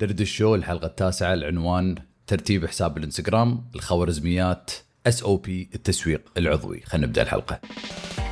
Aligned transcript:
درد 0.00 0.20
الشو 0.20 0.54
الحلقة 0.54 0.86
التاسعة 0.86 1.34
العنوان 1.34 1.94
ترتيب 2.26 2.66
حساب 2.66 2.98
الانستغرام 2.98 3.70
الخوارزميات 3.74 4.70
SOP 5.06 5.70
التسويق 5.74 6.22
العضوي. 6.36 6.80
خلينا 6.80 7.06
نبدأ 7.06 7.22
الحلقة. 7.22 7.60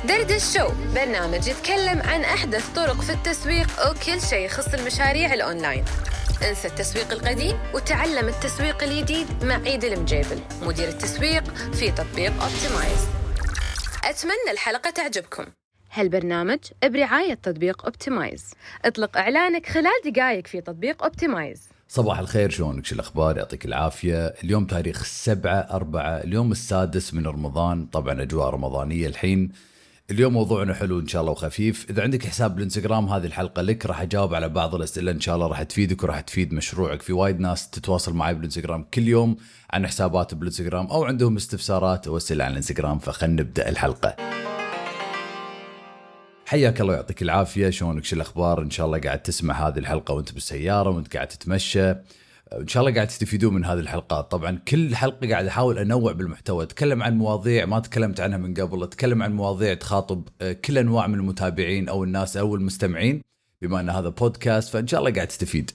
درد 0.07 0.31
الشو 0.31 0.69
برنامج 0.95 1.47
يتكلم 1.47 2.01
عن 2.01 2.21
أحدث 2.21 2.69
طرق 2.75 3.01
في 3.01 3.13
التسويق 3.13 3.67
وكل 3.89 4.21
شيء 4.21 4.45
يخص 4.45 4.73
المشاريع 4.73 5.33
الأونلاين. 5.33 5.85
انسى 6.49 6.67
التسويق 6.67 7.11
القديم 7.11 7.57
وتعلم 7.73 8.27
التسويق 8.27 8.83
الجديد 8.83 9.27
مع 9.43 9.55
عيد 9.55 9.83
المجيبل 9.83 10.39
مدير 10.61 10.87
التسويق 10.87 11.43
في 11.55 11.91
تطبيق 11.91 12.31
Optimize 12.43 13.07
أتمنى 14.03 14.51
الحلقة 14.51 14.89
تعجبكم. 14.89 15.45
هالبرنامج 15.93 16.59
برعاية 16.83 17.33
تطبيق 17.33 17.85
Optimize 17.85 18.53
اطلق 18.85 19.17
إعلانك 19.17 19.65
خلال 19.65 20.13
دقائق 20.13 20.47
في 20.47 20.61
تطبيق 20.61 21.03
Optimize 21.03 21.69
صباح 21.87 22.19
الخير 22.19 22.49
شلونك؟ 22.49 22.85
شو 22.85 22.95
الأخبار؟ 22.95 23.37
يعطيك 23.37 23.65
العافية. 23.65 24.27
اليوم 24.43 24.65
تاريخ 24.65 25.03
7 25.03 25.51
4 25.51 26.01
اليوم 26.01 26.51
السادس 26.51 27.13
من 27.13 27.27
رمضان. 27.27 27.85
طبعا 27.85 28.21
أجواء 28.21 28.49
رمضانية 28.49 29.07
الحين. 29.07 29.51
اليوم 30.11 30.33
موضوعنا 30.33 30.73
حلو 30.73 30.99
إن 30.99 31.07
شاء 31.07 31.21
الله 31.21 31.31
وخفيف. 31.31 31.89
إذا 31.89 32.03
عندك 32.03 32.25
حساب 32.25 32.55
بالإنستغرام 32.55 33.05
هذه 33.05 33.25
الحلقة 33.25 33.61
لك 33.61 33.85
راح 33.85 34.01
أجاوب 34.01 34.33
على 34.33 34.49
بعض 34.49 34.75
الأسئلة 34.75 35.11
إن 35.11 35.19
شاء 35.19 35.35
الله 35.35 35.47
راح 35.47 35.63
تفيدك 35.63 36.03
وراح 36.03 36.21
تفيد 36.21 36.53
مشروعك. 36.53 37.01
في 37.01 37.13
وايد 37.13 37.39
ناس 37.39 37.69
تتواصل 37.69 38.13
معي 38.13 38.33
بالإنستغرام 38.33 38.85
كل 38.93 39.07
يوم 39.07 39.35
عن 39.71 39.87
حسابات 39.87 40.33
بالإنستغرام 40.33 40.87
أو 40.87 41.03
عندهم 41.03 41.35
استفسارات 41.35 42.07
أو 42.07 42.17
أسئلة 42.17 42.43
عن 42.43 42.51
الإنستغرام 42.51 42.99
فخلنا 42.99 43.41
نبدأ 43.41 43.69
الحلقة. 43.69 44.15
حياك 46.53 46.81
الله 46.81 46.93
يعطيك 46.93 47.21
العافية. 47.21 47.69
شلونك؟ 47.69 48.03
شو 48.03 48.15
الأخبار؟ 48.15 48.61
إن 48.61 48.69
شاء 48.69 48.85
الله 48.85 48.99
قاعد 48.99 49.21
تسمع 49.21 49.67
هذه 49.67 49.77
الحلقة 49.77 50.13
وأنت 50.13 50.33
بالسيارة 50.33 50.89
وأنت 50.89 51.13
قاعد 51.15 51.27
تتمشى. 51.27 51.89
إن 52.53 52.67
شاء 52.67 52.83
الله 52.83 52.95
قاعد 52.95 53.07
تستفيدون 53.07 53.53
من 53.53 53.65
هذه 53.65 53.79
الحلقات. 53.79 54.31
طبعا 54.31 54.59
كل 54.67 54.95
حلقة 54.95 55.29
قاعد 55.29 55.45
أحاول 55.45 55.79
أنوع 55.79 56.11
بالمحتوى. 56.11 56.63
أتكلم 56.63 57.03
عن 57.03 57.17
مواضيع 57.17 57.65
ما 57.65 57.79
تكلمت 57.79 58.19
عنها 58.19 58.37
من 58.37 58.53
قبل. 58.53 58.83
أتكلم 58.83 59.23
عن 59.23 59.33
مواضيع 59.33 59.73
تخاطب 59.73 60.27
آه، 60.41 60.53
كل 60.53 60.77
أنواع 60.77 61.07
من 61.07 61.19
المتابعين 61.19 61.89
أو 61.89 62.03
الناس 62.03 62.37
أو 62.37 62.55
المستمعين 62.55 63.21
بما 63.61 63.79
أن 63.79 63.89
هذا 63.89 64.09
بودكاست 64.09 64.69
فإن 64.69 64.87
شاء 64.87 64.99
الله 64.99 65.11
قاعد 65.11 65.27
تستفيد. 65.27 65.71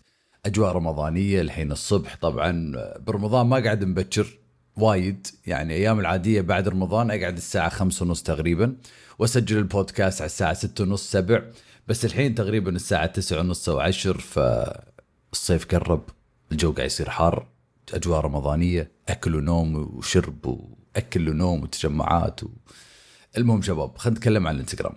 أجواء 0.47 0.73
رمضانية 0.73 1.41
الحين 1.41 1.73
الصبح 1.73 2.17
طبعا 2.21 2.73
آه، 2.77 2.99
برمضان 3.07 3.47
ما 3.47 3.57
قاعد 3.57 3.85
مبكر. 3.85 4.39
وايد. 4.83 5.27
يعني 5.47 5.75
أيام 5.75 6.01
العادية 6.01 6.41
بعد 6.41 6.69
رمضان 6.69 7.11
أقعد 7.11 7.37
الساعة 7.37 7.69
خمسة 7.69 8.07
ونص 8.07 8.23
تقريبا 8.23 8.77
وأسجل 9.19 9.59
البودكاست 9.59 10.21
على 10.21 10.27
الساعة 10.27 10.55
ستة 10.55 10.85
ونص 10.85 11.11
سبع. 11.11 11.43
بس 11.89 12.05
الحين 12.05 12.35
تقريبا 12.35 12.71
الساعة 12.71 13.07
تسعة 13.07 13.41
ونص 13.41 13.69
أو 13.69 13.81
عشر 13.81 14.19
فالصيف 14.19 15.67
قرب 15.75 16.03
الجو 16.53 16.73
قاعد 16.73 16.87
يصير 16.87 17.11
حار 17.11 17.47
أجواء 17.95 18.21
رمضانية 18.21 18.91
أكل 19.09 19.35
ونوم 19.35 19.77
وشرب 19.77 20.47
وأكل 20.47 21.29
ونوم 21.29 21.63
وتجمعات 21.63 22.45
و... 22.45 22.49
المهم 23.39 23.63
شباب 23.63 23.99
خلينا 23.99 24.19
نتكلم 24.19 24.47
عن 24.47 24.55
الانستغرام. 24.55 24.95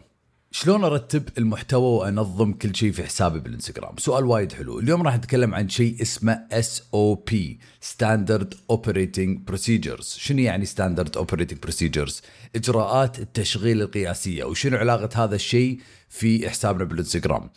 شلون 0.53 0.83
ارتب 0.83 1.23
المحتوى 1.38 1.99
وانظم 1.99 2.53
كل 2.53 2.75
شيء 2.75 2.91
في 2.91 3.03
حسابي 3.03 3.39
بالانستغرام؟ 3.39 3.97
سؤال 3.97 4.25
وايد 4.25 4.52
حلو. 4.52 4.80
اليوم 4.80 5.02
راح 5.02 5.16
نتكلم 5.16 5.53
عن 5.55 5.69
شيء 5.69 6.02
اسمه 6.02 6.47
SOP 6.52 7.59
standard 7.81 8.53
operating 8.70 9.39
procedures 9.47 10.16
شنو 10.19 10.39
يعني 10.39 10.66
standard 10.66 11.17
operating 11.17 11.59
procedures 11.59 12.22
إجراءات 12.55 13.19
التشغيل 13.19 13.81
القياسية. 13.81 14.44
وشنو 14.44 14.77
علاقة 14.77 15.23
هذا 15.23 15.35
الشيء 15.35 15.79
في 16.09 16.49
حسابنا 16.49 16.83
بالانستغرام؟ 16.83 17.49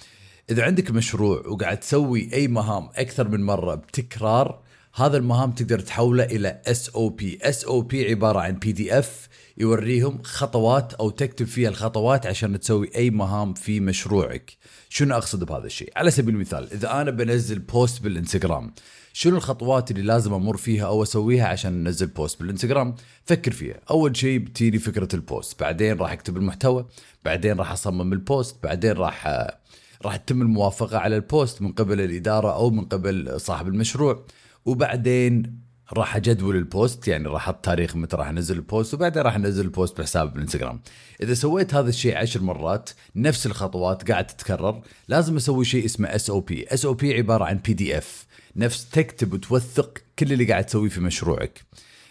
إذا 0.51 0.65
عندك 0.65 0.91
مشروع 0.91 1.47
وقاعد 1.47 1.81
تسوي 1.81 2.33
أي 2.33 2.49
مهام 2.49 2.89
أكثر 2.97 3.29
من 3.29 3.43
مرة 3.47 3.75
بتكرار 3.75 4.64
هذا 4.97 5.17
المهام 5.17 5.53
تقدر 5.53 5.79
تحوله 5.79 6.25
إلى 6.25 6.61
اس 6.67 6.89
أو 6.89 7.09
بي 7.09 7.39
اس 7.43 7.65
أو 7.65 7.81
بي 7.81 8.11
عبارة 8.11 8.39
عن 8.39 8.53
PDF 8.53 9.29
يوريهم 9.57 10.23
خطوات 10.23 10.95
أو 10.95 11.11
تكتب 11.11 11.47
فيها 11.47 11.69
الخطوات 11.69 12.27
عشان 12.27 12.61
تسوي 12.61 12.91
أي 12.97 13.11
مهام 13.11 13.55
في 13.55 13.81
مشروعك. 13.81 14.57
شنو 14.89 15.17
أقصد 15.17 15.45
بهذا 15.45 15.67
الشيء؟ 15.67 15.93
على 15.97 16.11
سبيل 16.11 16.35
المثال 16.35 16.73
إذا 16.73 17.01
أنا 17.01 17.11
بنزل 17.11 17.59
post 17.59 18.03
بالإنستغرام 18.03 18.75
شنو 19.13 19.37
الخطوات 19.37 19.91
اللي 19.91 20.03
لازم 20.03 20.35
أمر 20.35 20.57
فيها 20.57 20.87
أو 20.87 21.03
أسويها 21.03 21.47
عشان 21.47 21.87
انزل 21.87 22.07
post 22.07 22.41
بالإنستغرام؟ 22.41 22.95
فكر 23.25 23.53
فيها. 23.53 23.81
أول 23.91 24.17
شيء 24.17 24.39
بتيني 24.39 24.79
فكرة 24.79 25.09
ال 25.15 25.24
post 25.24 25.61
بعدين 25.61 25.97
راح 25.97 26.13
أكتب 26.13 26.37
المحتوى 26.37 26.87
بعدين 27.25 27.57
راح 27.57 27.73
أصمم 27.73 28.13
ال 28.13 28.22
post 28.22 28.57
بعدين 28.63 28.93
راح 28.93 29.49
راح 30.05 30.17
تتم 30.17 30.43
الموافقة 30.43 30.99
على 30.99 31.17
ال 31.17 31.26
post 31.26 31.63
من 31.63 31.73
قبل 31.73 32.01
الإدارة 32.01 32.55
أو 32.55 32.71
من 32.71 32.85
قبل 32.85 33.41
صاحب 33.41 33.69
المشروع. 33.69 34.25
وبعدين 34.65 35.65
راح 35.93 36.17
أجدول 36.17 36.57
ال 36.57 36.67
post 36.67 37.09
يعني 37.09 37.29
راح 37.29 37.49
أحط 37.49 37.65
تاريخ 37.65 37.97
متى 37.97 38.17
راح 38.17 38.29
أنزل 38.29 38.57
ال 38.57 38.65
post 38.65 38.95
وبعدين 38.95 39.23
راح 39.23 39.35
أنزل 39.35 39.65
البوست 39.65 39.99
بحساب 39.99 40.33
بالانستغرام 40.33 40.81
إذا 41.23 41.35
سويت 41.35 41.75
هذا 41.75 41.89
الشيء 41.89 42.17
عشر 42.17 42.43
مرات 42.43 42.91
نفس 43.17 43.47
الخطوات 43.47 44.11
قاعد 44.11 44.27
تتكرر. 44.27 44.83
لازم 45.09 45.37
أسوي 45.37 45.65
شيء 45.65 45.85
اسمه 45.85 46.09
اس 46.09 46.31
أو 46.31 46.41
بي 46.41 46.67
اس 46.69 46.85
أو 46.85 46.95
بي 46.95 47.15
عبارة 47.15 47.45
عن 47.45 47.59
PDF 47.59 48.27
نفس 48.57 48.91
تكتب 48.91 49.33
وتوثق 49.33 49.99
كل 50.19 50.33
اللي 50.33 50.45
قاعد 50.45 50.67
تسويه 50.67 50.89
في 50.89 51.01
مشروعك. 51.01 51.61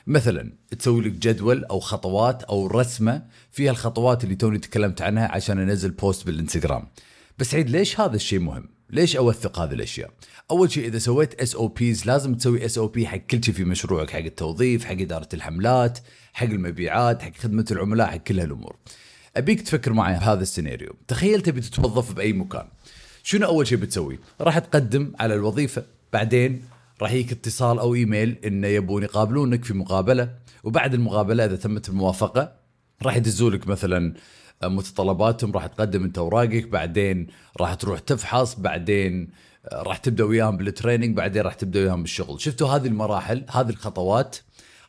مثلا 0.08 0.54
تسوي 0.80 1.02
لك 1.02 1.12
جدول 1.12 1.66
أو 1.66 1.80
خطوات 1.80 2.44
أو 2.44 2.68
رسمة 2.68 3.26
فيها 3.52 3.72
الخطوات 3.72 4.24
اللي 4.24 4.36
توني 4.36 4.60
تكلمت 4.60 5.02
عنها 5.02 5.32
عشان 5.32 5.60
أنزل 5.60 5.92
post 5.92 6.26
بالإنستغرام. 6.26 6.88
بس 7.38 7.56
عيد 7.56 7.70
ليش 7.70 8.00
هذا 8.00 8.16
الشيء 8.16 8.40
مهم؟ 8.40 8.73
ليش 8.94 9.16
أوثق 9.16 9.60
هذه 9.60 9.74
الأشياء؟ 9.74 10.12
أول 10.52 10.72
شيء 10.72 10.88
إذا 10.88 11.00
سويت 11.00 11.42
SOPs 11.42 12.06
لازم 12.06 12.36
تسوي 12.36 12.66
SOP 12.66 13.08
حق 13.08 13.18
كل 13.18 13.44
شيء 13.44 13.54
في 13.54 13.64
مشروعك 13.64 14.10
حق 14.10 14.20
التوظيف 14.20 14.86
حق 14.86 14.92
إدارة 14.92 15.30
الحملات 15.34 16.00
حق 16.34 16.46
المبيعات 16.46 17.22
حق 17.22 17.38
خدمة 17.38 17.66
العملاء 17.72 18.08
حق 18.08 18.18
كل 18.18 18.40
هالأمور. 18.40 18.76
أبيك 19.38 19.62
تفكر 19.62 19.94
معي 19.94 20.14
هذا 20.14 20.42
السيناريو. 20.42 20.96
تخيل 21.08 21.42
تبي 21.42 21.62
تتوظف 21.62 22.14
بأي 22.14 22.34
مكان. 22.34 22.66
شنو 23.24 23.48
أول 23.48 23.68
شيء 23.68 23.78
بتسوي؟ 23.78 24.20
راح 24.42 24.60
تقدم 24.60 25.14
على 25.20 25.36
الوظيفة. 25.36 25.84
بعدين 26.14 26.64
راح 27.02 27.12
يجيك 27.12 27.32
اتصال 27.32 27.80
أو 27.80 27.96
إيميل 27.96 28.38
إنه 28.46 28.68
يبون 28.68 29.04
يقابلونك 29.04 29.66
في 29.66 29.74
مقابلة. 29.74 30.30
وبعد 30.64 30.94
المقابلة 30.94 31.46
إذا 31.46 31.56
تمت 31.56 31.90
الموافقة 31.90 32.56
راح 33.04 33.16
يدزولك 33.16 33.68
مثلا 33.68 34.14
متطلباتهم 34.70 35.52
راح 35.52 35.68
تقدم 35.68 36.04
انت 36.04 36.18
اوراقك 36.18 36.68
بعدين 36.68 37.28
راح 37.62 37.74
تروح 37.74 38.00
تفحص 38.00 38.56
بعدين 38.56 39.30
راح 39.74 39.98
تبدأ 39.98 40.24
وياهم 40.24 40.58
بالتريننج 40.58 41.18
بعدين 41.18 41.42
راح 41.42 41.54
تبدأ 41.54 41.80
وياهم 41.80 42.02
بالشغل. 42.02 42.42
شفتوا 42.42 42.68
هذه 42.68 42.88
المراحل 42.88 43.46
هذه 43.50 43.70
الخطوات؟ 43.70 44.38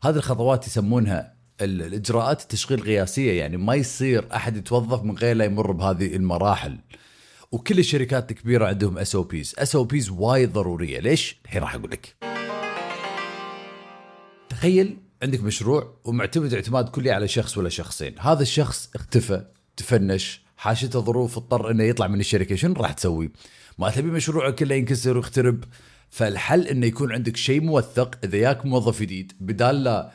هذه 0.03 0.17
الخطوات 0.17 0.67
يسمونها 0.67 1.35
الإجراءات 1.61 2.43
التشغيل 2.43 2.79
القياسية 2.79 3.33
يعني 3.39 3.57
ما 3.57 3.75
يصير 3.75 4.25
أحد 4.35 4.57
يتوظف 4.57 5.03
من 5.03 5.19
غير 5.19 5.37
لا 5.37 5.45
يمر 5.45 5.73
بهذه 5.73 6.17
المراحل. 6.17 6.79
وكل 7.53 7.79
الشركات 7.79 8.31
الكبيرة 8.31 8.67
عندهم 8.67 8.99
اس 8.99 9.15
أو 9.15 9.23
بيز 9.23 9.55
اس 9.59 9.77
أو 9.77 9.85
بيز 9.85 10.11
وايد 10.11 10.53
ضرورية. 10.53 11.01
ليش؟ 11.01 11.37
الحين 11.45 11.63
راح 11.63 11.75
أقول 11.75 11.91
لك. 11.91 12.17
تخيل 14.49 14.97
عندك 15.23 15.43
مشروع 15.43 15.95
ومعتمد 16.05 16.55
اعتماد 16.55 16.89
كلي 16.89 17.11
على 17.11 17.29
شخص 17.29 17.59
ولا 17.59 17.69
شخصين. 17.69 18.15
هذا 18.19 18.43
الشخص 18.43 18.91
اختفى. 18.95 19.45
تفنش 19.77 20.45
حاشته 20.57 21.01
ظروف 21.01 21.37
اضطر 21.37 21.71
إنه 21.71 21.85
يطلع 21.85 22.07
من 22.07 22.21
الشركة. 22.21 22.57
شنو 22.57 22.75
راح 22.75 22.93
تسوي؟ 22.93 23.31
ما 23.79 23.91
تبي 23.91 24.11
مشروعك 24.11 24.55
كله 24.55 24.75
ينكسر 24.75 25.17
ويخترب. 25.17 25.65
فالحل 26.11 26.69
إنه 26.69 26.87
يكون 26.87 27.13
عندك 27.13 27.37
شيء 27.37 27.61
موثق 27.61 28.19
إذا 28.25 28.37
ياك 28.37 28.67
موظف 28.67 29.03
جديد 29.03 29.33
بدال 29.41 29.85
لا 29.85 30.13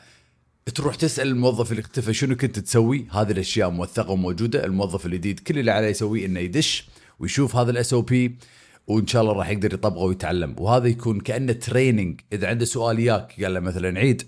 تروح 0.74 0.94
تسأل 0.94 1.28
الموظف 1.28 1.70
اللي 1.70 1.80
اختفى 1.80 2.14
شنو 2.14 2.36
كنت 2.36 2.58
تسوي 2.58 3.06
هذه 3.12 3.30
الأشياء 3.30 3.70
موثقة 3.70 4.10
وموجودة. 4.10 4.64
الموظف 4.64 5.06
الجديد 5.06 5.40
كل 5.40 5.58
اللي 5.58 5.70
عليه 5.70 5.88
يسويه 5.88 6.26
إنه 6.26 6.40
يدش 6.40 6.88
ويشوف 7.18 7.56
هذا 7.56 7.70
ال 7.70 7.92
SOP 7.92 8.36
وإن 8.86 9.06
شاء 9.06 9.22
الله 9.22 9.32
راح 9.32 9.48
يقدر 9.48 9.74
يطبقه 9.74 10.02
ويتعلم. 10.02 10.54
وهذا 10.58 10.88
يكون 10.88 11.20
كأنه 11.20 11.52
training 11.52 12.20
إذا 12.32 12.48
عنده 12.48 12.64
سؤال 12.64 12.98
ياك 12.98 13.42
قال 13.42 13.54
له 13.54 13.60
مثلا 13.60 13.98
عيد 13.98 14.22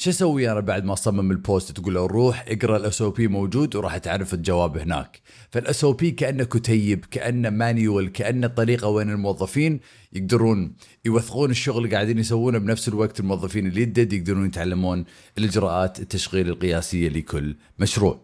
شو 0.00 0.10
أسوي 0.10 0.52
أنا 0.52 0.60
بعد 0.60 0.84
ما 0.84 0.92
اصمم 0.92 1.30
ال 1.30 1.37
post؟ 1.37 1.72
تقول 1.72 1.94
له 1.94 2.06
روح 2.06 2.44
اقرأ 2.48 2.76
ال 2.76 3.02
SOP 3.02 3.28
موجود 3.28 3.76
وراح 3.76 3.98
تعرف 3.98 4.34
الجواب 4.34 4.78
هناك. 4.78 5.20
فال 5.50 5.84
SOP 5.84 6.10
كأنه 6.10 6.44
كتيب 6.44 7.04
كأنه 7.10 7.50
manual 7.50 8.12
كأنه 8.12 8.46
طريقة 8.46 8.88
وين 8.88 9.10
الموظفين 9.10 9.80
يقدرون 10.12 10.74
يوثقون 11.04 11.50
الشغل 11.50 11.84
اللي 11.84 11.94
قاعدين 11.94 12.18
يسوونه 12.18 12.58
بنفس 12.58 12.88
الوقت 12.88 13.20
الموظفين 13.20 13.66
اللي 13.66 13.82
يدد 13.82 14.12
يقدرون 14.12 14.46
يتعلمون 14.46 15.04
الإجراءات 15.38 16.00
التشغيل 16.00 16.48
القياسية 16.48 17.08
لكل 17.08 17.56
مشروع. 17.78 18.20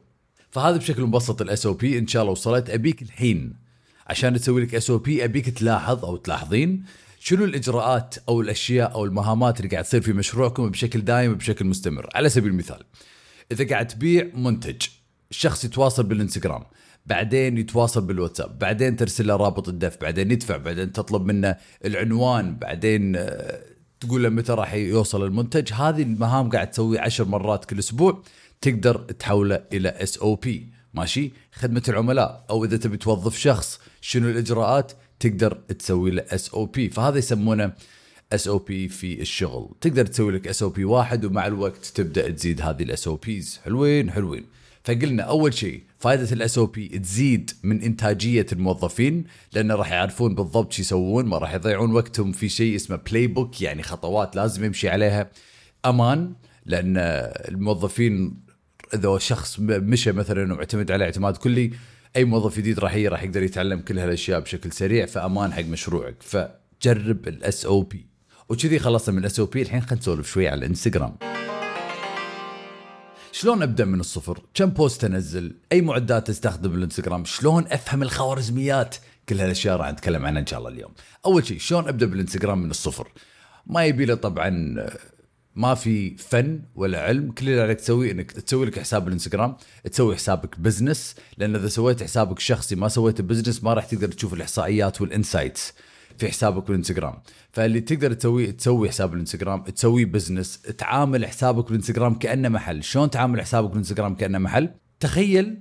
فهذا 0.50 0.76
بشكل 0.76 1.02
مبسط 1.02 1.42
ال 1.42 1.66
SOP 1.66 1.98
إن 1.98 2.06
شاء 2.06 2.22
الله 2.22 2.32
وصلت. 2.32 2.70
أبيك 2.70 3.02
الحين 3.02 3.56
عشان 4.06 4.34
تسوي 4.34 4.62
لك 4.62 4.74
SOP 4.74 5.24
أبيك 5.24 5.48
تلاحظ 5.50 6.04
أو 6.04 6.16
تلاحظين 6.16 6.84
شنو 7.26 7.44
الإجراءات 7.44 8.14
أو 8.28 8.40
الأشياء 8.40 8.94
أو 8.94 9.04
المهامات 9.04 9.60
اللي 9.60 9.70
قاعد 9.70 9.84
تصير 9.84 10.00
في 10.00 10.12
مشروعكم 10.12 10.70
بشكل 10.70 11.00
دائم 11.00 11.32
وبشكل 11.32 11.64
مستمر؟ 11.64 12.08
على 12.14 12.28
سبيل 12.28 12.50
المثال 12.50 12.84
إذا 13.52 13.68
قاعد 13.68 13.86
تبيع 13.86 14.30
منتج 14.34 14.82
الشخص 15.30 15.64
يتواصل 15.64 16.02
بالإنستغرام 16.02 16.62
بعدين 17.06 17.58
يتواصل 17.58 18.06
بالواتساب 18.06 18.58
بعدين 18.58 18.96
ترسل 18.96 19.26
له 19.26 19.36
رابط 19.36 19.68
الدفع 19.68 19.98
بعدين 20.00 20.30
يدفع 20.30 20.56
بعدين 20.56 20.92
تطلب 20.92 21.24
منه 21.24 21.56
العنوان 21.84 22.56
بعدين 22.56 23.16
آه، 23.16 23.62
تقول 24.00 24.22
له 24.22 24.28
متى 24.28 24.52
راح 24.52 24.74
يوصل 24.74 25.24
المنتج 25.24 25.72
هذه 25.72 26.02
المهام 26.02 26.50
قاعد 26.50 26.70
تسوي 26.70 26.98
عشر 26.98 27.24
مرات 27.24 27.64
كل 27.64 27.78
أسبوع 27.78 28.22
تقدر 28.60 28.96
تحوله 28.98 29.64
إلى 29.72 29.88
SOP 29.88 30.74
ماشي؟ 30.94 31.32
خدمة 31.52 31.82
العملاء. 31.88 32.44
أو 32.50 32.64
إذا 32.64 32.76
تبي 32.76 32.96
توظف 32.96 33.38
شخص 33.38 33.80
شنو 34.00 34.28
الإجراءات؟ 34.28 34.92
تقدر 35.20 35.52
تسوي 35.52 36.10
له 36.10 36.24
SOP 36.28 36.88
فهذا 36.88 37.18
يسمونه 37.18 37.72
SOP 38.32 38.88
في 38.88 39.20
الشغل. 39.20 39.70
تقدر 39.80 40.06
تسوي 40.06 40.32
لك 40.32 40.48
SOP 40.48 40.84
واحد 40.84 41.24
ومع 41.24 41.46
الوقت 41.46 41.86
تبدأ 41.86 42.30
تزيد 42.30 42.60
هذه 42.60 42.82
ال 42.82 43.06
SOPs 43.08 43.60
حلوين 43.64 44.10
حلوين. 44.10 44.44
فقلنا 44.84 45.22
أول 45.22 45.54
شيء 45.54 45.82
فائدة 45.98 46.32
ال 46.32 46.58
SOP 46.58 46.88
تزيد 46.88 47.50
من 47.62 47.82
إنتاجية 47.82 48.46
الموظفين 48.52 49.24
لأنه 49.52 49.74
راح 49.74 49.92
يعرفون 49.92 50.34
بالضبط 50.34 50.72
شو 50.72 50.82
يسوون 50.82 51.26
ما 51.26 51.38
راح 51.38 51.54
يضيعون 51.54 51.92
وقتهم 51.92 52.32
في 52.32 52.48
شيء 52.48 52.76
اسمه 52.76 52.96
playbook 52.96 53.62
يعني 53.62 53.82
خطوات 53.82 54.36
لازم 54.36 54.64
يمشي 54.64 54.88
عليها. 54.88 55.30
أمان 55.84 56.32
لأن 56.66 56.96
الموظفين 57.48 58.36
إذا 58.94 59.18
شخص 59.18 59.60
مشى 59.60 60.12
مثلا 60.12 60.54
واعتمد 60.54 60.90
عليه 60.90 61.04
اعتماد 61.04 61.36
كلي 61.36 61.70
أي 62.16 62.24
موظف 62.24 62.56
جديد 62.56 62.78
راح 62.78 62.96
راح 62.96 63.22
يقدر 63.22 63.42
يتعلم 63.42 63.80
كل 63.80 63.98
هالأشياء 63.98 64.40
بشكل 64.40 64.72
سريع 64.72 65.06
فأمان 65.06 65.52
حق 65.52 65.62
مشروعك 65.62 66.16
فجرب 66.20 67.28
ال 67.28 67.66
SOP 67.66 68.06
وكذي 68.48 68.78
خلصنا 68.78 69.14
من 69.14 69.20
ال 69.20 69.40
SOP 69.40 69.62
الحين 69.62 69.80
خلينا 69.80 69.96
نسولف 70.00 70.30
شوي 70.32 70.48
على 70.48 70.58
الانستغرام 70.58 71.16
شلون 73.32 73.62
أبدأ 73.62 73.84
من 73.84 74.00
الصفر؟ 74.00 74.40
كم 74.54 74.66
post 74.70 75.04
أنزل؟ 75.04 75.56
أي 75.72 75.80
معدات 75.80 76.30
استخدم 76.30 76.74
الإنستغرام؟ 76.74 77.24
شلون 77.24 77.64
أفهم 77.66 78.02
الخوارزميات؟ 78.02 78.96
كل 79.28 79.40
هالأشياء 79.40 79.76
راح 79.76 79.90
نتكلم 79.90 80.26
عنها 80.26 80.40
إن 80.40 80.46
شاء 80.46 80.58
الله 80.58 80.70
اليوم. 80.70 80.92
أول 81.26 81.46
شيء 81.46 81.58
شلون 81.58 81.88
أبدأ 81.88 82.06
بالإنستغرام 82.06 82.58
من 82.58 82.70
الصفر؟ 82.70 83.08
ما 83.66 83.84
يبي 83.84 84.04
له 84.04 84.14
طبعا 84.14 84.76
ما 85.56 85.74
في 85.74 86.16
فن 86.16 86.60
ولا 86.74 87.02
علم 87.02 87.30
كل 87.30 87.48
اللي 87.48 87.60
عليك 87.60 87.80
تسويه 87.80 88.12
إنك 88.12 88.32
تسوي 88.32 88.66
لك 88.66 88.78
حساب 88.78 89.04
بالانستغرام 89.04 89.56
تسوي 89.92 90.14
حسابك 90.14 90.60
business 90.60 91.14
لأن 91.38 91.56
إذا 91.56 91.68
سويت 91.68 92.02
حسابك 92.02 92.38
شخصي 92.38 92.74
ما 92.74 92.88
سويت 92.88 93.20
business 93.20 93.64
ما 93.64 93.74
راح 93.74 93.84
تقدر 93.84 94.08
تشوف 94.08 94.34
الإحصائيات 94.34 95.00
وال 95.00 95.15
insights 95.15 95.72
في 96.18 96.28
حسابك 96.28 96.66
بالإنستغرام. 96.66 97.14
فاللي 97.52 97.80
تقدر 97.80 98.12
تسويه 98.12 98.50
تسوي 98.50 98.88
حساب 98.88 99.14
الإنستغرام 99.14 99.62
تسوي 99.62 100.04
business 100.04 100.62
تعامل 100.62 101.26
حسابك 101.26 101.66
بالإنستغرام 101.66 102.14
كأنه 102.14 102.48
محل. 102.48 102.84
شلون 102.84 103.10
تعامل 103.10 103.40
حسابك 103.40 103.68
بالإنستغرام 103.68 104.14
كأنه 104.14 104.38
محل؟ 104.38 104.70
تخيل 105.00 105.58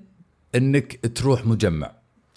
إنك 0.56 1.16
تروح 1.16 1.46
مجمع 1.46 1.92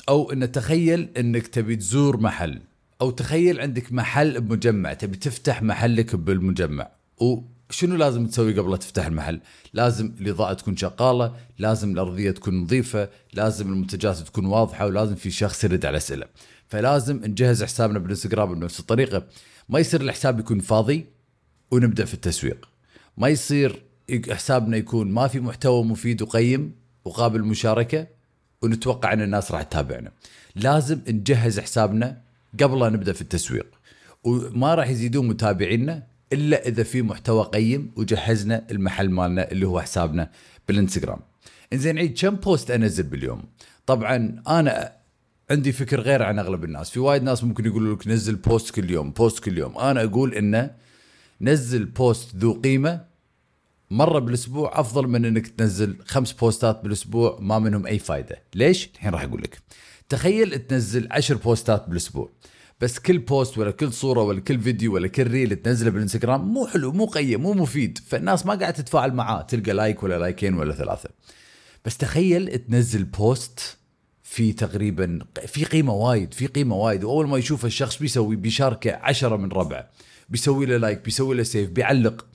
أو 0.09 0.33
إن 0.33 0.53
تخيل 0.53 1.09
إنك 1.17 1.47
تبي 1.47 1.77
تزور 1.77 2.21
محل 2.21 2.61
أو 3.01 3.11
تخيل 3.11 3.61
عندك 3.61 3.93
محل 3.93 4.41
بمجمع 4.41 4.93
تبي 4.93 5.17
تفتح 5.17 5.63
محلك 5.63 6.17
بالمجمع. 6.17 6.96
وشنو 7.21 7.97
لازم 7.97 8.27
تسوي 8.27 8.59
قبل 8.59 8.71
لا 8.71 8.77
تفتح 8.77 9.07
المحل؟ 9.07 9.41
لازم 9.73 10.13
الإضاءة 10.21 10.53
تكون 10.53 10.77
شغالة، 10.77 11.35
لازم 11.59 11.93
الأرضية 11.93 12.31
تكون 12.31 12.63
نظيفة، 12.63 13.09
لازم 13.33 13.73
المنتجات 13.73 14.19
تكون 14.19 14.47
واضحة 14.47 14.87
ولازم 14.87 15.15
في 15.15 15.31
شخص 15.31 15.65
يرد 15.65 15.87
على 15.87 15.97
اسئله. 15.97 16.27
فلازم 16.69 17.17
نجهز 17.25 17.65
حسابنا 17.65 17.99
بالإنستغرام 17.99 18.55
بنفس 18.55 18.81
الطريقة، 18.81 19.27
ما 19.69 19.79
يصير 19.79 20.01
الحساب 20.01 20.41
يكون 20.41 20.61
فاضي 20.61 21.07
ونبدأ 21.71 22.05
في 22.05 22.15
التسويق. 22.15 22.69
ما 23.17 23.29
يصير 23.29 23.83
حسابنا 24.31 24.77
يكون 24.77 25.11
ما 25.11 25.29
في 25.29 25.41
محتوى 25.41 25.85
مفيد 25.85 26.23
وقيم 26.23 26.73
وقابل 27.05 27.39
للمشاركة 27.39 28.07
ونتوقع 28.63 29.13
أن 29.13 29.23
الناس 29.23 29.53
راح 29.53 29.63
تتابعنا. 29.63 30.13
لازم 30.57 31.01
نجهز 31.09 31.61
حسابنا 31.61 32.21
قبل 32.63 32.81
لا 32.81 32.89
نبدأ 32.89 33.13
في 33.13 33.23
التسويق. 33.23 33.67
وما 34.25 34.75
راح 34.75 34.89
يزيدون 34.89 35.29
متابعينا 35.29 36.03
إلا 36.33 36.69
إذا 36.69 36.83
في 36.83 37.03
محتوى 37.03 37.45
قيم 37.45 37.93
وجهزنا 37.97 38.67
المحل 38.71 39.11
مالنا 39.11 39.51
اللي 39.51 39.67
هو 39.67 39.81
حسابنا 39.81 40.31
بالإنستغرام. 40.69 41.19
إنزين 41.73 41.99
عيل 41.99 42.19
كم 42.21 42.35
post 42.35 42.71
أنزل 42.71 43.03
باليوم؟ 43.03 43.45
طبعا 43.87 44.43
أنا 44.49 44.93
عندي 45.51 45.73
فكر 45.73 46.01
غير 46.01 46.23
عن 46.23 46.39
أغلب 46.39 46.65
الناس، 46.65 46.91
في 46.91 47.01
وايد 47.01 47.23
ناس 47.23 47.45
ممكن 47.45 47.67
يقولوا 47.67 47.97
لك 47.97 48.09
نزل 48.09 48.35
post 48.35 48.75
كل 48.75 48.91
يوم، 48.91 49.11
post 49.11 49.39
كل 49.45 49.59
يوم، 49.59 49.79
أنا 49.79 50.05
أقول 50.05 50.35
انه 50.35 50.71
نزل 51.41 51.85
post 51.85 52.37
ذو 52.37 52.53
قيمة 52.53 53.05
مرة 53.91 54.19
بالأسبوع 54.19 54.81
أفضل 54.81 55.07
من 55.07 55.25
إنك 55.25 55.47
تنزل 55.47 55.97
خمس 56.05 56.33
بوستات 56.33 56.83
بالأسبوع 56.83 57.39
ما 57.41 57.59
منهم 57.59 57.87
أي 57.87 57.99
فائده، 57.99 58.43
ليش؟ 58.55 58.91
الحين 58.95 59.11
راح 59.11 59.23
أقول 59.23 59.43
لك. 59.43 59.59
تخيل 60.09 60.59
تنزل 60.59 61.09
عشر 61.11 61.37
بوستات 61.37 61.89
بالأسبوع. 61.89 62.31
بس 62.81 62.99
كل 62.99 63.19
post 63.19 63.59
ولا 63.59 63.71
كل 63.71 63.93
صورة 63.93 64.23
ولا 64.23 64.41
كل 64.41 64.61
فيديو 64.61 64.95
ولا 64.95 65.09
كل 65.09 65.27
reel 65.27 65.57
تنزله 65.57 65.91
بالانستغرام 65.91 66.49
مو 66.49 66.67
حلو 66.67 66.93
مو 66.93 67.07
قيم 67.07 67.43
مو 67.43 67.53
مفيد. 67.53 67.99
فالناس 67.99 68.47
ما 68.47 68.55
قاعدة 68.55 68.77
تتفاعل 68.77 69.15
معاه 69.15 69.43
تلقى 69.43 69.73
like 69.73 70.03
ولا 70.03 70.19
لايكين 70.19 70.55
ولا 70.55 70.75
ثلاثة. 70.75 71.09
بس 71.85 71.97
تخيل 71.97 72.59
تنزل 72.59 73.05
post 73.05 73.77
في 74.23 74.53
تقريبا 74.53 75.19
في 75.47 75.65
قيمة 75.65 75.93
وايد 75.93 76.35
في 76.35 76.47
قيمة 76.47 76.77
وايد. 76.77 77.05
وأول 77.05 77.29
ما 77.29 77.39
يشوف 77.39 77.65
الشخص 77.65 77.99
بيسوي 77.99 78.37
بيشاركه 78.37 78.97
عشرة 78.97 79.37
من 79.37 79.53
ربعه 79.53 79.91
بيسوي 80.29 80.67
له 80.67 80.77
like 80.77 81.05
بيسوي 81.05 81.37
له 81.37 81.43
save 81.43 81.71
بيعلق. 81.71 82.27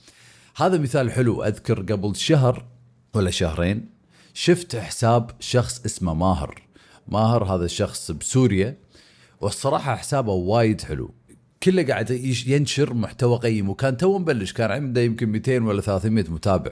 هذا 0.56 0.78
مثال 0.78 1.12
حلو 1.12 1.42
أذكر 1.42 1.80
قبل 1.80 2.16
شهر 2.16 2.66
ولا 3.14 3.30
شهرين 3.30 3.88
شفت 4.34 4.76
حساب 4.76 5.30
شخص 5.40 5.84
اسمه 5.84 6.14
ماهر. 6.14 6.62
ماهر 7.08 7.44
هذا 7.44 7.64
الشخص 7.64 8.10
بسوريا. 8.10 8.76
والصراحة 9.42 9.96
حسابه 9.96 10.32
وايد 10.32 10.80
حلو. 10.80 11.14
كله 11.62 11.82
قاعد 11.82 12.10
ينشر 12.46 12.94
محتوى 12.94 13.38
قيم 13.38 13.68
وكان 13.68 13.96
تو 13.96 14.18
مبلش 14.18 14.52
كان 14.52 14.70
عنده 14.70 15.00
يمكن 15.00 15.28
200 15.28 15.58
ولا 15.58 15.80
300 15.80 16.24
متابع. 16.28 16.70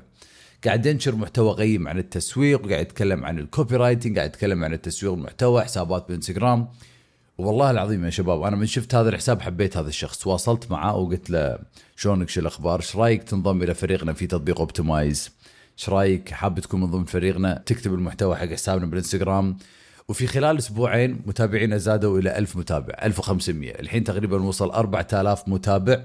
قاعد 0.64 0.86
ينشر 0.86 1.14
محتوى 1.16 1.54
قيم 1.54 1.88
عن 1.88 1.98
التسويق 1.98 2.66
وقاعد 2.66 2.80
يتكلم 2.80 3.24
عن 3.24 3.38
ال 3.38 3.76
copywriting 3.76 4.16
قاعد 4.16 4.30
يتكلم 4.30 4.64
عن 4.64 4.72
التسويق 4.72 5.12
المحتوى 5.12 5.62
حسابات 5.62 6.08
بالانستغرام 6.08 6.68
والله 7.38 7.70
العظيم 7.70 8.04
يا 8.04 8.10
شباب 8.10 8.42
أنا 8.42 8.56
من 8.56 8.66
شفت 8.66 8.94
هذا 8.94 9.08
الحساب 9.08 9.42
حبيت 9.42 9.76
هذا 9.76 9.88
الشخص 9.88 10.18
تواصلت 10.18 10.70
معه 10.70 10.96
وقلت 10.96 11.30
له 11.30 11.58
شلونك 11.96 12.28
شو 12.28 12.40
الأخبار؟ 12.40 12.80
إيش 12.80 12.96
رأيك 12.96 13.22
تنضم 13.22 13.62
إلى 13.62 13.74
فريقنا 13.74 14.12
في 14.12 14.26
تطبيق 14.26 14.60
اوبتمايز 14.60 15.30
إيش 15.78 15.88
رأيك؟ 15.88 16.30
حاب 16.30 16.60
تكون 16.60 16.80
من 16.80 16.86
ضمن 16.86 17.04
فريقنا؟ 17.04 17.62
تكتب 17.66 17.94
المحتوى 17.94 18.36
حق 18.36 18.46
حسابنا 18.46 18.86
بالإنستغرام. 18.86 19.56
وفي 20.10 20.26
خلال 20.26 20.58
أسبوعين 20.58 21.22
متابعينا 21.26 21.76
زادوا 21.76 22.18
إلى 22.18 22.38
1000 22.38 22.56
متابع 22.56 22.94
1500 23.02 23.70
الحين 23.80 24.04
تقريبا 24.04 24.42
وصل 24.42 24.70
4000 24.70 25.48
متابع 25.48 26.04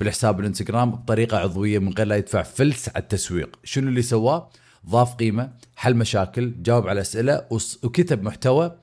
بالحساب 0.00 0.40
الإنستغرام 0.40 0.90
بطريقة 0.90 1.38
عضوية 1.38 1.78
من 1.78 1.92
غير 1.92 2.06
لا 2.06 2.16
يدفع 2.16 2.42
فلس 2.42 2.88
على 2.88 3.02
التسويق. 3.02 3.58
شنو 3.64 3.88
اللي 3.88 4.02
سواه؟ 4.02 4.50
ضاف 4.88 5.14
قيمة 5.14 5.50
حل 5.76 5.94
مشاكل 5.94 6.62
جاوب 6.62 6.88
على 6.88 7.00
أسئلة 7.00 7.46
وكتب 7.82 8.22
محتوى 8.22 8.76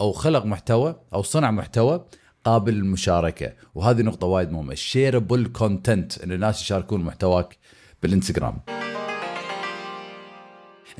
أو 0.00 0.12
خلق 0.12 0.44
محتوى 0.44 0.96
أو 1.14 1.22
صنع 1.22 1.50
محتوى 1.50 2.04
قابل 2.44 2.74
للمشاركة. 2.74 3.52
وهذه 3.74 4.02
نقطة 4.02 4.26
وايد 4.26 4.50
مهمة 4.50 4.74
shareable 4.74 5.46
content 5.46 6.18
إن 6.18 6.32
الناس 6.32 6.62
يشاركون 6.62 7.00
محتواك 7.00 7.58
بالإنستغرام. 8.02 8.83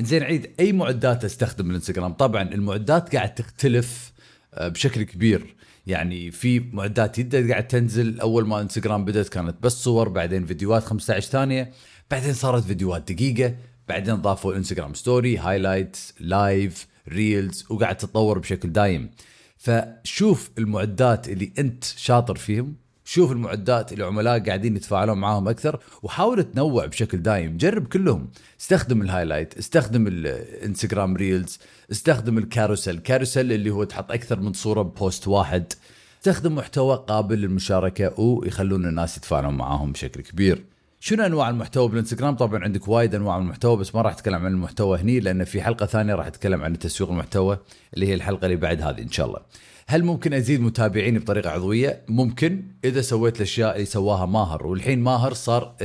زين 0.00 0.22
عيل 0.22 0.50
أي 0.60 0.72
معدات 0.72 1.24
استخدم 1.24 1.70
الانستغرام؟ 1.70 2.12
طبعا 2.12 2.42
المعدات 2.42 3.16
قاعد 3.16 3.34
تختلف 3.34 4.12
آه، 4.54 4.68
بشكل 4.68 5.02
كبير. 5.02 5.54
يعني 5.86 6.30
في 6.30 6.60
معدات 6.60 7.20
جدا 7.20 7.50
قاعد 7.50 7.68
تنزل 7.68 8.20
أول 8.20 8.46
ما 8.46 8.60
انستغرام 8.60 9.04
بدأت 9.04 9.28
كانت 9.28 9.56
بس 9.62 9.72
صور 9.72 10.08
بعدين 10.08 10.46
فيديوهات 10.46 10.84
15 10.84 11.26
ثانية 11.30 11.72
بعدين 12.10 12.32
صارت 12.32 12.64
فيديوهات 12.64 13.12
دقيقة 13.12 13.54
بعدين 13.88 14.14
ضافوا 14.14 14.54
Instagram 14.54 14.94
story 14.94 15.36
highlight 15.36 15.96
live 16.20 16.86
reels 17.08 17.64
وقاعد 17.70 17.96
تتطور 17.96 18.38
بشكل 18.38 18.72
دايم. 18.72 19.10
فشوف 19.56 20.50
المعدات 20.58 21.28
اللي 21.28 21.52
أنت 21.58 21.84
شاطر 21.84 22.36
فيهم 22.36 22.76
شوف 23.04 23.32
المعدات 23.32 23.92
العملاء 23.92 24.38
قاعدين 24.38 24.76
يتفاعلون 24.76 25.18
معاهم 25.18 25.48
أكثر 25.48 25.80
وحاول 26.02 26.42
تنوع 26.42 26.86
بشكل 26.86 27.18
دايم. 27.18 27.56
جرب 27.56 27.86
كلهم. 27.86 28.28
استخدم 28.60 29.02
ال 29.02 29.08
highlight 29.08 29.58
استخدم 29.58 30.06
ال 30.06 30.17
Instagram 30.17 31.16
reels 31.16 31.58
استخدم 31.92 32.38
ال 32.38 32.45
carousel 32.45 32.98
carousel 32.98 33.52
اللي 33.52 33.70
هو 33.70 33.84
تحط 33.84 34.12
أكثر 34.12 34.40
من 34.40 34.52
صورة 34.52 34.82
post 34.82 35.28
واحد. 35.28 35.72
استخدم 36.18 36.54
محتوى 36.54 37.04
قابل 37.08 37.38
للمشاركة 37.38 38.20
ويخلون 38.20 38.86
الناس 38.86 39.16
يتفاعلون 39.16 39.54
معاهم 39.54 39.92
بشكل 39.92 40.20
كبير. 40.20 40.64
شنو 41.00 41.26
أنواع 41.26 41.50
المحتوى 41.50 41.88
بالإنستغرام؟ 41.88 42.36
طبعا 42.36 42.64
عندك 42.64 42.88
وايد 42.88 43.14
أنواع 43.14 43.38
من 43.38 43.44
المحتوى 43.44 43.76
بس 43.76 43.94
ما 43.94 44.02
راح 44.02 44.12
أتكلم 44.12 44.34
عن 44.46 44.52
المحتوى 44.52 44.98
هني 44.98 45.20
لأن 45.20 45.44
في 45.44 45.62
حلقة 45.62 45.86
ثانية 45.86 46.14
راح 46.14 46.26
أتكلم 46.26 46.62
عن 46.62 46.78
تسويق 46.78 47.10
المحتوى 47.10 47.58
اللي 47.94 48.08
هي 48.08 48.14
الحلقة 48.14 48.44
اللي 48.44 48.56
بعد 48.56 48.82
هذه 48.82 49.02
إن 49.02 49.10
شاء 49.10 49.26
الله. 49.26 49.38
هل 49.86 50.04
ممكن 50.04 50.32
أزيد 50.32 50.60
متابعيني 50.60 51.18
بطريقة 51.18 51.50
عضوية؟ 51.50 52.02
ممكن 52.08 52.62
إذا 52.84 53.00
سويت 53.00 53.36
الأشياء 53.36 53.74
اللي 53.74 53.86
سواها 53.86 54.26
ماهر. 54.26 54.66
والحين 54.66 54.98
ماهر 55.02 55.32
صار 55.34 55.76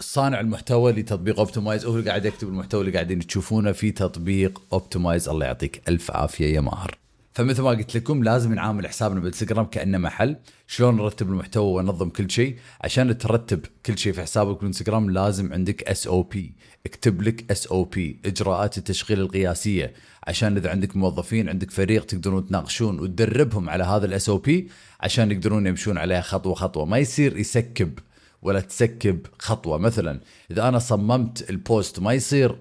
صانع 0.00 0.40
المحتوى 0.40 0.92
لتطبيق 0.92 1.38
Optimize 1.38 1.86
هو 1.86 1.96
اللي 1.96 2.10
قاعد 2.10 2.24
يكتب 2.24 2.48
المحتوى 2.48 2.80
اللي 2.80 2.92
قاعدين 2.92 3.26
تشوفونه 3.26 3.72
في 3.72 3.90
تطبيق 3.90 4.62
Optimize 4.72 5.28
الله 5.28 5.46
يعطيك 5.46 5.88
ألف 5.88 6.10
عافية 6.10 6.54
يا 6.54 6.60
ماهر. 6.60 6.98
فمثل 7.36 7.62
ما 7.62 7.70
قلت 7.70 7.96
لكم 7.96 8.24
لازم 8.24 8.54
نعامل 8.54 8.88
حسابنا 8.88 9.20
بالانستغرام 9.20 9.66
كأنه 9.66 9.98
محل. 9.98 10.36
شلون 10.66 10.96
نرتب 10.96 11.28
المحتوى 11.28 11.72
وننظم 11.72 12.08
كل 12.08 12.30
شيء؟ 12.30 12.56
عشان 12.80 13.18
ترتب 13.18 13.60
كل 13.86 13.98
شيء 13.98 14.12
في 14.12 14.22
حسابك 14.22 14.58
بالانستغرام 14.58 15.10
لازم 15.10 15.52
عندك 15.52 15.82
اس 15.82 16.06
أو 16.06 16.22
بي 16.22 16.54
اكتب 16.86 17.22
لك 17.22 17.50
اس 17.50 17.66
أو 17.66 17.84
بي 17.84 18.20
إجراءات 18.24 18.78
التشغيل 18.78 19.20
القياسية. 19.20 19.92
عشان 20.26 20.56
إذا 20.56 20.70
عندك 20.70 20.96
موظفين 20.96 21.48
عندك 21.48 21.70
فريق 21.70 22.04
تقدرون 22.04 22.46
تناقشون 22.46 23.00
وتدربهم 23.00 23.70
على 23.70 23.84
هذا 23.84 24.06
ال 24.06 24.28
SOP 24.28 24.68
عشان 25.00 25.30
يقدرون 25.30 25.66
يمشون 25.66 25.98
عليها 25.98 26.20
خطوة 26.20 26.54
خطوة. 26.54 26.84
ما 26.84 26.98
يصير 26.98 27.36
يسكب 27.36 27.98
ولا 28.42 28.60
تسكب 28.60 29.26
خطوة. 29.38 29.78
مثلا 29.78 30.20
إذا 30.50 30.68
أنا 30.68 30.78
صممت 30.78 31.50
ال 31.50 31.60
post 31.60 32.00
ما 32.00 32.12
يصير 32.12 32.58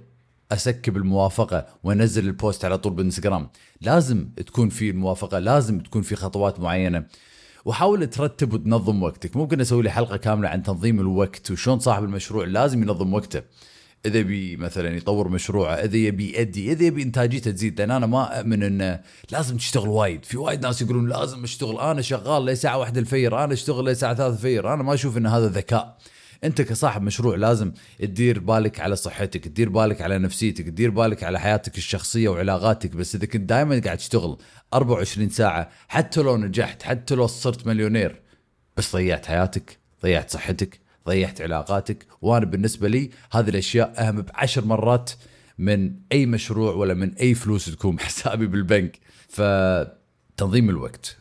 اسكب 0.52 0.98
الموافقه 0.98 1.66
وأنزل 1.84 2.26
البوست 2.28 2.66
على 2.66 2.78
طول 2.78 2.94
بالانستغرام 2.94 3.50
لازم 3.82 4.30
تكون 4.30 4.70
في 4.70 4.90
الموافقة 4.90 5.40
لازم 5.40 5.80
تكون 5.80 6.02
في 6.02 6.16
خطوات 6.16 6.60
معينة. 6.60 7.06
وحاول 7.66 8.08
ترتب 8.08 8.54
وتنظم 8.54 9.04
وقتك. 9.04 9.36
ممكن 9.36 9.62
أسوي 9.62 9.84
لي 9.84 9.90
حلقة 9.90 10.18
كاملة 10.18 10.50
عن 10.50 10.64
تنظيم 10.64 11.00
الوقت 11.00 11.52
وشلون 11.52 11.80
صاحب 11.80 12.04
المشروع 12.04 12.46
لازم 12.46 12.84
ينظم 12.84 13.14
وقته. 13.14 13.42
إذا 14.06 14.22
يبي 14.22 14.58
مثلا 14.58 14.98
يطور 14.98 15.28
مشروعه 15.28 15.74
إذا 15.74 15.98
يبي 15.98 16.32
يأدي 16.32 16.72
إذا 16.72 16.84
يبي 16.84 17.04
إنتاجيته 17.04 17.52
تزيد 17.52 17.80
لأن 17.80 17.92
أنا 17.92 18.06
ما 18.06 18.40
أؤمن 18.40 18.64
انه 18.64 19.02
لازم 19.32 19.58
تشتغل 19.58 19.90
وايد. 19.90 20.26
في 20.26 20.38
وايد 20.38 20.66
ناس 20.66 20.82
يقولون 20.82 21.10
لازم 21.10 21.44
أشتغل. 21.44 21.80
أنا 21.80 22.02
شغال 22.02 22.46
لساعة 22.46 22.78
واحدة 22.78 23.02
الفير 23.02 23.44
أنا 23.44 23.54
أشتغل 23.54 23.86
لساعة 23.86 24.16
ثلاثة 24.16 24.34
الفير. 24.34 24.74
أنا 24.74 24.84
ما 24.84 24.94
أشوف 24.94 25.18
إن 25.18 25.26
هذا 25.26 25.48
ذكاء. 25.48 25.98
انت 26.44 26.62
كصاحب 26.62 27.02
مشروع 27.02 27.36
لازم 27.36 27.72
تدير 28.00 28.40
بالك 28.40 28.80
على 28.80 28.96
صحتك 28.96 29.44
تدير 29.44 29.70
بالك 29.70 30.02
على 30.02 30.18
نفسيتك 30.18 30.66
تدير 30.66 30.90
بالك 30.90 31.24
على 31.24 31.40
حياتك 31.40 31.78
الشخصية 31.78 32.30
وعلاقاتك. 32.30 32.96
بس 32.96 33.16
إذا 33.16 33.26
كنت 33.26 33.50
دائما 33.50 33.80
قاعد 33.80 33.98
تشتغل 33.98 34.38
24 34.74 35.30
ساعة 35.30 35.70
حتى 35.88 36.22
لو 36.22 36.38
نجحت 36.38 36.84
حتى 36.84 37.16
لو 37.16 37.28
صرت 37.28 37.68
مليونير 37.68 38.22
بس 38.78 38.96
ضيعت 38.96 39.26
حياتك 39.26 39.78
ضيعت 40.04 40.30
صحتك 40.30 40.80
ضيعت 41.08 41.42
علاقاتك. 41.42 42.06
وأنا 42.22 42.46
بالنسبة 42.46 42.88
لي 42.88 43.10
هذه 43.32 43.50
الأشياء 43.50 43.94
أهم 43.98 44.22
بعشر 44.22 44.66
مرات 44.66 45.12
من 45.58 45.96
أي 46.12 46.26
مشروع 46.26 46.74
ولا 46.74 46.94
من 46.94 47.14
أي 47.14 47.34
فلوس 47.34 47.66
تكون 47.66 47.96
بحسابي 47.96 48.48
بالبنك. 48.48 49.00
فتنظيم 49.30 50.70
الوقت 50.70 51.18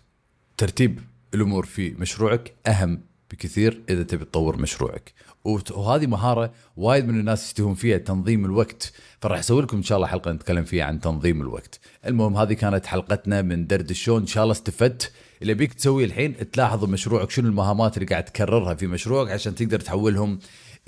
ترتيب 0.57 1.01
الأمور 1.35 1.67
في 1.67 1.91
مشروعك 1.91 2.55
أهم 2.67 3.01
بكثير 3.35 3.83
إذا 3.91 4.03
تبي 4.03 4.25
تطور 4.25 4.57
مشروعك. 4.57 5.13
وهذه 5.45 6.07
مهارة 6.07 6.53
وايد 6.77 7.09
من 7.09 7.21
الناس 7.21 7.45
يستهون 7.45 7.75
فيها 7.75 7.99
تنظيم 7.99 8.45
الوقت. 8.45 8.93
فراح 9.21 9.39
أسوي 9.39 9.63
لكم 9.63 9.77
إن 9.77 9.83
شاء 9.83 9.97
الله 9.97 10.09
حلقة 10.09 10.33
نتكلم 10.33 10.65
فيها 10.65 10.85
عن 10.85 11.01
تنظيم 11.01 11.41
الوقت. 11.41 11.81
المهم 12.07 12.37
هذه 12.37 12.53
كانت 12.53 12.87
حلقتنا 12.87 13.43
من 13.43 13.67
درد 13.67 13.91
الشو 13.91 14.19
إن 14.19 14.27
شاء 14.27 14.43
الله 14.43 14.53
استفدت. 14.53 15.13
اللي 15.43 15.55
بيك 15.55 15.75
تسوي 15.75 16.05
الحين 16.05 16.51
تلاحظ 16.51 16.85
مشروعك 16.85 17.31
شنو 17.31 17.49
المهامات 17.49 17.97
اللي 17.97 18.07
قاعد 18.07 18.25
تكررها 18.25 18.75
في 18.75 18.87
مشروعك 18.87 19.31
عشان 19.31 19.55
تقدر 19.55 19.81
تحولهم 19.81 20.39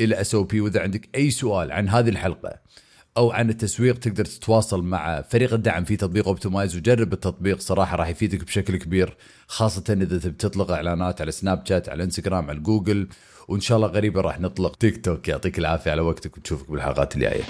إلى 0.00 0.20
SOP 0.20 0.60
وإذا 0.60 0.80
عندك 0.80 1.08
أي 1.14 1.30
سؤال 1.30 1.72
عن 1.72 1.88
هذه 1.88 2.08
الحلقة 2.08 2.58
أو 3.16 3.30
عن 3.30 3.50
التسويق 3.50 3.98
تقدر 3.98 4.24
تتواصل 4.24 4.82
مع 4.82 5.22
فريق 5.22 5.54
الدعم 5.54 5.84
في 5.84 5.96
تطبيق 5.96 6.28
Optimize 6.28 6.76
وجرب 6.76 7.12
التطبيق. 7.12 7.60
صراحة 7.60 7.96
راح 7.96 8.08
يفيدك 8.08 8.44
بشكل 8.44 8.76
كبير 8.76 9.16
خاصة 9.46 9.84
إذا 9.90 10.18
تبي 10.18 10.36
تطلق 10.36 10.70
إعلانات 10.70 11.20
على 11.20 11.32
سناب 11.32 11.66
شات 11.68 11.88
على 11.88 12.04
انستغرام 12.04 12.50
على 12.50 12.58
جوجل 12.58 13.08
وإن 13.48 13.60
شاء 13.60 13.76
الله 13.76 13.88
قريبا 13.88 14.20
راح 14.20 14.40
نطلق 14.40 14.76
تيك 14.76 15.04
توك 15.04 15.28
يعطيك 15.28 15.58
العافية 15.58 15.90
على 15.90 16.00
وقتك 16.00 16.36
ونشوفك 16.36 16.70
بالحلقات 16.70 17.16
الجاية. 17.16 17.42